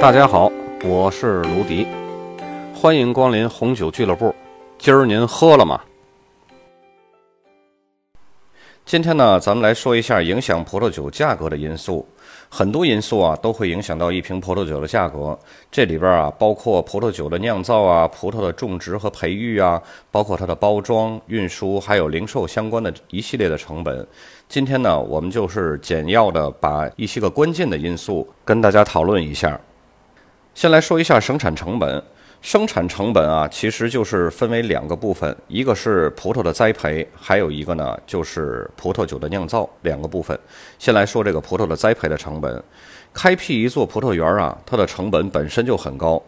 [0.00, 0.48] 大家好，
[0.84, 1.84] 我是卢迪，
[2.72, 4.32] 欢迎光临红酒俱乐部。
[4.78, 5.80] 今儿您喝了吗？
[8.86, 12.06] 今天呢，咱们来说一下影响葡萄酒价格的因素。
[12.48, 15.36] 很多因素啊，都会影响到一瓶葡萄酒的价格。
[15.68, 24.06] 这里边啊，包括葡萄酒的酿造啊、葡萄的种植和培育啊，包括它的包装、运输，还有零售相关的一系列的成本。
[24.48, 29.60] 今天呢，我们就是简要的把一些个关键的因素跟大家讨论一下。
[30.58, 32.02] 先来说一下生产成本。
[32.40, 40.36] 生产成本啊，其实就是分为两个部分，一个是葡萄的栽培，还有一个呢就是葡萄酒的酿造，两个部分。
[40.76, 42.60] 先来说这个葡萄的栽培的成本。
[43.14, 46.20] 开辟一座葡萄园啊，它的成本本身就很高，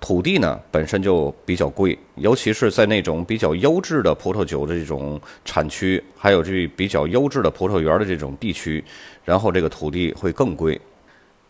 [0.00, 8.82] 土地呢本身就比较贵，尤其是在那种比较优质的葡萄酒的这种产区，还有这比较优质的葡萄园的这种地区，
[9.24, 10.80] 然后这个土地会更贵。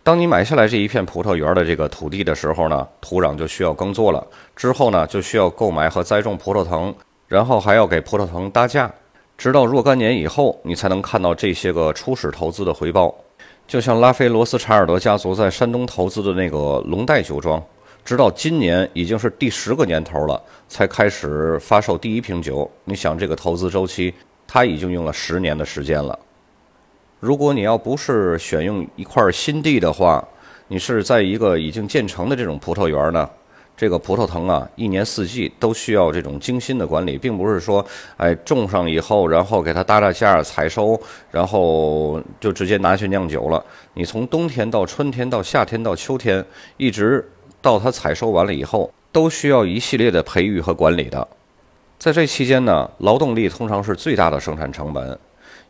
[0.06, 4.24] 当你买下来这一片葡萄园的这个土地的时候呢，土壤就需要耕作了。
[4.54, 6.94] 之后呢，就需要购买和栽种葡萄藤，
[7.26, 8.88] 然后还要给葡萄藤搭架，
[9.36, 13.12] 直到若干年以后，你才能看到这些个初始投资的回报。
[13.66, 17.60] 就像拉菲罗斯查尔德家族在山东投资的那个龙代酒庄，
[18.04, 22.70] 直到今年已经是第十个年头了，才开始发售第一瓶酒。
[22.84, 24.14] 你想，这个投资周期，
[24.46, 26.16] 他已经用了十年的时间了。
[27.18, 30.22] 如果你要不是选用一块新地的话，
[30.68, 33.28] 你是在一个已经建成的这种葡萄园呢，
[33.74, 37.84] 这个葡萄藤啊，一年四季都需要这种精心的管理，并不是说，
[38.18, 41.00] 哎，种上以后，然后给它搭搭架、采收，
[41.30, 43.64] 然后就直接拿去酿酒了。
[43.94, 46.44] 你从冬天到春天到夏天到秋天，
[46.76, 47.26] 一直
[47.62, 51.26] 到它采收完了以后，都需要一系列的培育和管理的。
[51.98, 55.18] 在这期间呢，劳动力通常是最大的生产成本。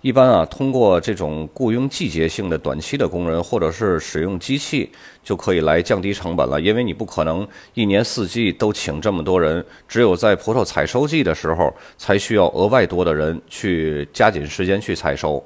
[0.00, 4.90] 一般啊，通过这种雇佣季节性的短期的工人，或者是使用机器，
[5.24, 6.60] 就可以来降低成本了。
[6.60, 15.44] 因为你不可能一年四季都请这么多人，只有在葡萄采收季的时候，才需要额外多的人去加紧时间去采收。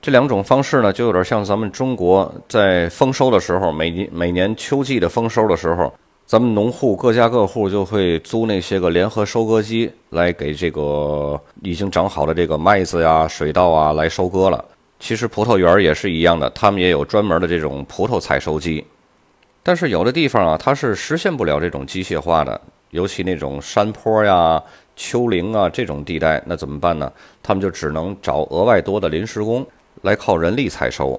[0.00, 5.92] 这两种方式呢，就有点像咱们中国在丰收的时候，每年每年秋季的丰收的时候。
[6.28, 14.62] 咱们农户各家各户就会租那些个联合收割机来给这个已经长好的这个麦子呀、水稻啊来收割了。
[15.00, 18.84] 其实葡萄园也是一样的，他们也有专门的这种葡萄采收机。
[19.62, 24.62] 但是有的地方啊，它是实现不了这种机械化的，尤其那种山坡呀、
[24.96, 27.10] 丘陵啊这种地带，那怎么办呢？
[27.42, 29.66] 他们就只能找额外多的临时工
[30.02, 31.18] 来靠人力采收。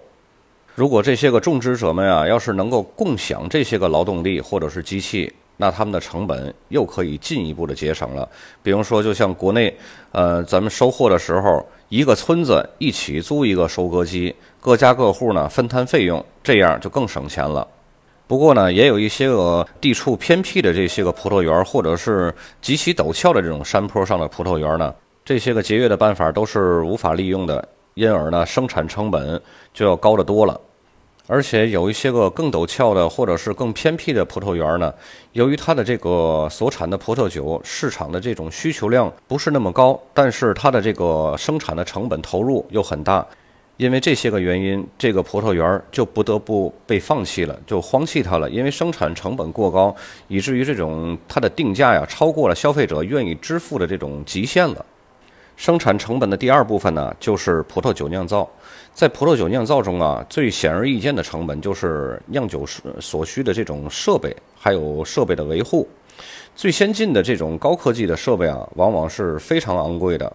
[0.80, 8.26] 如果这些个种植者们啊，要是能够共享这些个劳动力或者是机器，那他们的成本又可以进一步的节省了。
[8.64, 9.78] 比如说，就像国内，
[10.14, 17.68] 呃，咱们收获的时候，一个村子一起租一个收割机，各家各户呢分摊费用，这样就更省钱了。
[18.26, 24.96] 不过呢，也有一些个地处偏僻的这些个葡萄园，或者是极其陡峭的这种山坡上的葡萄园呢，
[25.26, 29.42] 这些个节约的办法都是无法利用的，因而呢，生产成本
[29.74, 30.58] 就要高得多了。
[31.32, 34.92] 而且有一些个更陡峭的，或者是更偏僻的葡萄园呢，
[35.34, 43.24] 由于它的这个所产的葡萄酒市场的这种需求量不是那么高，但是它的这个生产的成本投入又很大，
[43.78, 49.96] 因为这些个原因，这个葡萄园就不得不被放弃了，就荒弃它了，因为生产成本过高，
[50.30, 54.84] 以至于这种它的定价呀超过了消费者愿意支付的这种极限了。
[55.60, 58.50] 生产成本的第二部分呢，就是葡萄酒酿造。
[58.94, 62.66] 在葡萄酒酿造中啊，最显而易见的成本就是酿酒
[63.02, 65.86] 所需的这种设备，还有设备的维护。
[66.56, 70.32] 最先进的这种高科技的设备啊，往往是非常昂贵的。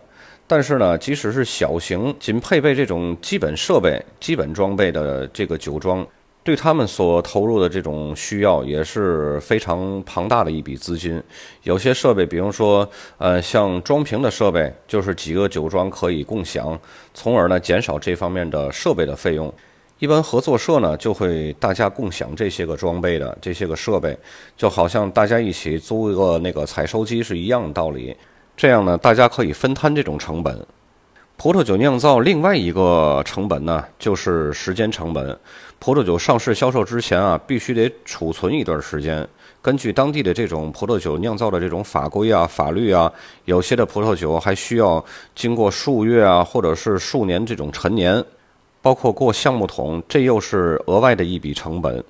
[0.46, 6.06] 但是呢，即使是小型，仅配备这种基本设备、基本装备的这个酒庄。
[6.44, 11.20] 对他们所投入的这种需要也是非常庞大的一笔资金。
[11.62, 16.78] 有些设备，比如说，呃，像装瓶的设备，就是几个酒庄可以共享，
[17.14, 19.52] 从而呢减少这方面的设备的费用。
[20.00, 24.14] 一般合作社呢就会大家共享这些个装备的这些个设备，
[24.54, 28.14] 就好像大家一起租一个那个采收机是一样的道理。
[28.54, 30.54] 这样呢，大家可以分摊这种成本。
[31.36, 35.36] 葡萄酒酿造另外一个成本呢，就是时间成本。
[35.78, 39.26] 葡萄酒上市销售之前啊，必须得储存一段时间。
[39.60, 43.12] 根据当地的这种葡萄酒酿造的这种法规啊、法律啊，
[43.44, 45.04] 有些的葡萄酒还需要
[45.34, 48.24] 经过数月啊，或者是数年这种陈年，
[48.80, 52.02] 包括过橡木桶，这又是额外的一笔成本。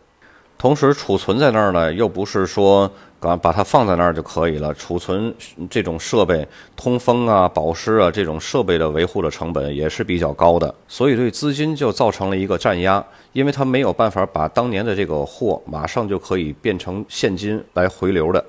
[0.57, 2.91] 同时储存在那儿呢，又不是说
[3.21, 4.73] 把把它放在那儿就可以了。
[4.73, 5.35] 储存
[5.69, 18.43] 这种设备、通风啊、保湿啊这种设备的维护的成本也是比较高的，所以对资金就造成了一个占压，因为它没有办法把当年的这个货马上就可以变成现金来回流的，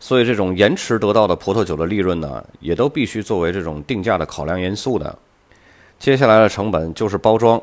[0.00, 5.14] 所以这种延迟得到的葡萄酒的利润呢，也都必须作为这种定价的考量因素的。
[5.98, 7.60] 接下来的成本就是包装。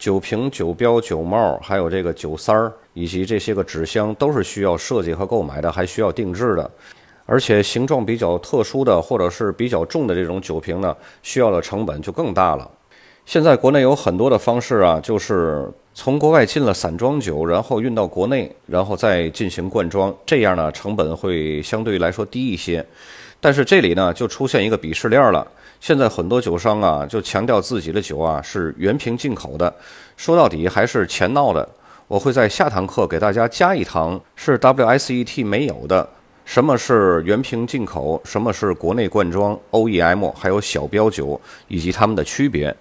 [0.00, 6.68] 酒瓶、酒标、酒帽，还有这个酒塞儿，以及这些个纸箱，都是需要设计和购买的，还需要定制的。
[7.26, 12.68] 而且形状比较特殊的，或者是比较重的这种酒瓶呢，需要的成本就更大了。
[13.26, 22.84] 现在国内有很多的方式啊，就是从国外进了散装酒，然后运到国内，然后再进行灌装，这样呢，成本会相对来说低一些。
[23.40, 25.46] 但是这里呢，就出现一个鄙视链了。
[25.80, 29.74] 现在很多酒商啊，就强调自己的酒啊是原瓶进口的，
[30.16, 31.66] 说到底还是钱闹的。
[32.06, 36.06] 我会在下堂课给大家加一堂是 WSET 没有的，
[36.44, 42.76] 什么是原瓶进口，什么是国内灌装 OEM，还有小标酒以及它们的区别。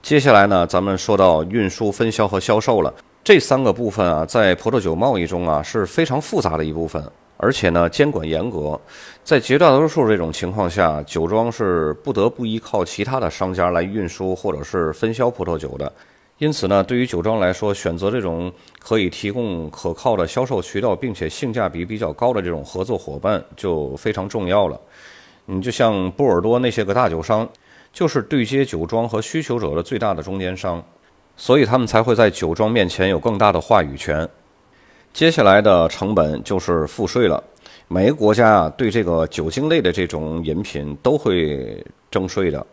[0.00, 7.02] 接下来呢，咱们说到运输、分销和销售了，这三个部分啊，在葡萄酒贸易中啊是非常复杂的一部分。
[7.44, 8.80] 而且呢，监管严格，
[9.22, 15.92] 在绝大多数这种情况下，酒庄是不得不依靠其他的商家来运输或者是分销葡萄酒的。
[16.38, 24.80] 因此呢，对于酒庄来说，选择这种可以提供可靠的销售渠道，并且性价比比较高的这种合作伙伴就非常重要了。
[25.44, 27.46] 你就像波尔多那些个大酒商，
[27.92, 30.82] 就是对接酒庄和需求者的最大的中间商，
[31.36, 34.26] 所以他们才会在酒庄面前有更大的话语权。
[35.14, 37.40] 接下来的成本就是赋税了。
[37.86, 42.66] 每个国家啊，对这个酒精类的这种饮品都会征税的，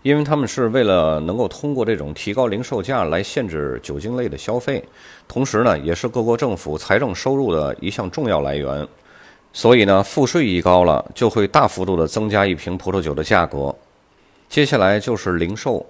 [0.00, 4.82] 因为他们是为了能够通过这种提高零售价来限制酒精类的消费，
[5.28, 8.88] 同时呢，也是各国政府财政收入的一项重要来源。
[9.52, 13.74] 所以呢，赋税一高了，就会大幅度的增加一瓶葡萄酒的价格。
[14.48, 15.84] 接下来就是零售。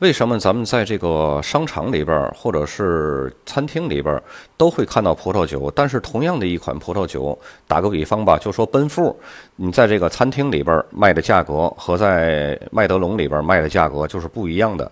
[0.00, 4.22] 为什么咱们在这个商场里边或者是餐厅里边
[4.56, 5.68] 都会看到葡萄酒？
[5.74, 7.36] 但是同样的一款葡萄酒，
[7.66, 9.18] 打个比方吧，就说奔富，
[9.56, 14.88] 你在这个餐厅里边卖的价格和在麦德龙里边卖的价格就是不一样的。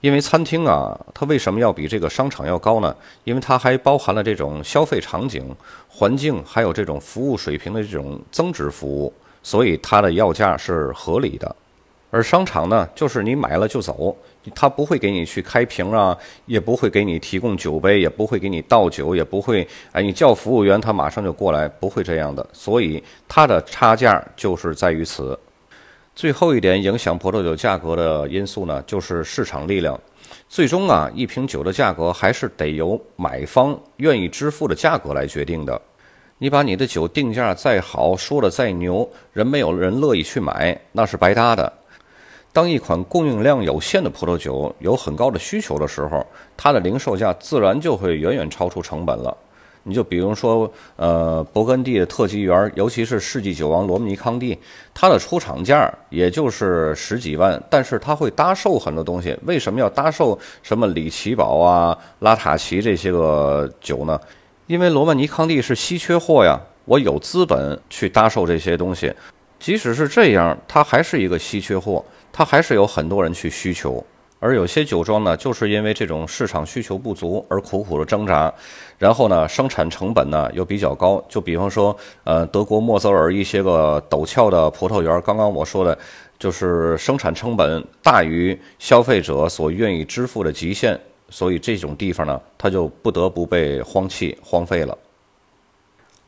[0.00, 2.92] 因为餐厅啊，它为什么要比这个商场要高呢？
[3.22, 5.54] 因为它还包含了这种消费场景、
[5.88, 11.54] 环境，还有这种服务水平的这种增值服务，所以它的要价是合理的。
[12.10, 14.16] 而商场呢，就是你买了就走。
[14.54, 16.16] 他不会给你去开瓶啊，
[16.46, 22.46] 也不会给你提供酒杯，也不会给你倒酒，也不会哎，你叫服务员，他马上就过来，不会这样的。
[22.52, 25.38] 所以它的差价就是在于此。
[26.14, 30.00] 最后一点影响葡萄酒价格的因素呢，就是市场力量。
[30.48, 35.78] 最终啊，一瓶酒的价格还是得由买方愿意支付的价格来决定的。
[36.38, 41.70] 你把你的酒定价再好，说的再牛，人没有人乐意去买，那是白搭的。
[42.52, 49.36] 当一款供应量有限的葡萄酒有很高的需求的时候，它的零售价自然就会远远超出成本了。
[49.84, 54.58] 你就比如说，呃，勃艮第的特级园，尤其是世纪酒王罗曼尼康帝，
[54.92, 59.34] 它的出厂价也就是十几万，但是它会搭售很多东西。
[59.44, 64.20] 为什么要搭售什么里奇堡啊、拉塔奇这些个酒呢？
[64.66, 69.10] 因为罗曼尼康帝是稀缺货呀，我有资本去搭售这些东西。
[69.58, 72.04] 即使是这样，它还是一个稀缺货。
[72.38, 74.00] 它还是有很多人去需求，
[74.38, 78.54] 而有些酒庄呢，就是因为这种市场需求不足而苦苦的挣扎，
[78.96, 81.20] 然后呢，生产成本呢又比较高。
[81.28, 85.98] 就比方说，呃，德国莫泽尔一些个陡峭的葡萄园，刚刚我说的，
[86.38, 90.96] 就是生产成本大于消费者所愿意支付的极限，
[91.30, 94.96] 所以这种地方呢，它就不得不被荒弃、荒废了。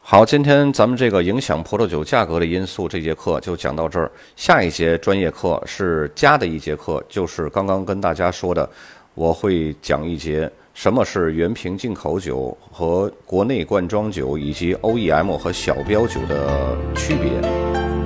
[0.03, 4.11] 好，今天咱们这个影响葡萄酒价格的因素这节课就讲到这儿。
[4.35, 8.69] 下一节专业课是加的一节课，就是刚刚跟大家说的，
[9.15, 17.31] 我会讲一节什么是原瓶进口酒和国内罐装酒以及 OEM 和小标酒的区别。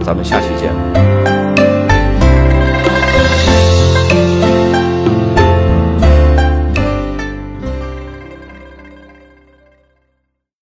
[0.04, 1.13] 咱们下期见。